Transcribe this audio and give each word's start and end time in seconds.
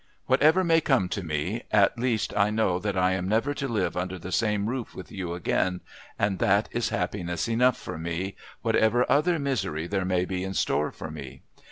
Whatever 0.25 0.63
may 0.63 0.81
come 0.81 1.09
to 1.09 1.21
me, 1.21 1.61
at 1.69 1.99
least 1.99 2.35
I 2.35 2.49
know 2.49 2.79
that 2.79 2.97
I 2.97 3.11
am 3.11 3.27
never 3.27 3.53
to 3.53 3.67
live 3.67 3.95
under 3.95 4.17
the 4.17 4.31
same 4.31 4.65
roof 4.65 4.95
with 4.95 5.11
you 5.11 5.35
again, 5.35 5.81
and 6.17 6.39
that 6.39 6.67
is 6.71 6.89
happiness 6.89 7.47
enough 7.47 7.77
for 7.77 7.99
me, 7.99 8.35
whatever 8.63 9.05
other 9.11 9.37
misery 9.37 9.85
there 9.85 10.03
may 10.03 10.25
be 10.25 10.43
in 10.43 10.55
store 10.55 10.91
for 10.91 11.11
me. 11.11 11.43